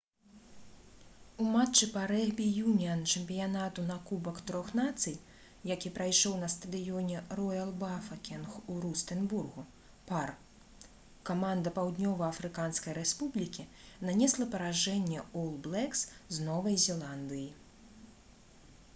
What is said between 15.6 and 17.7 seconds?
блэкс» з новай зеландыі